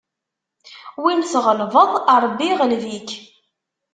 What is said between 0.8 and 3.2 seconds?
Win tɣelbeḍ, Ṛebbi iɣleb-ik.